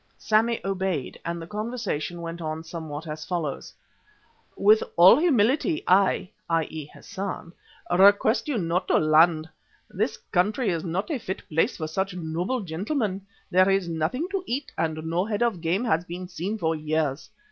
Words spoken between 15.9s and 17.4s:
been seen for years.